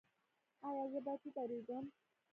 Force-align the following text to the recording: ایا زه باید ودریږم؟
ایا 0.67 0.85
زه 0.91 0.99
باید 1.05 1.21
ودریږم؟ 1.35 1.85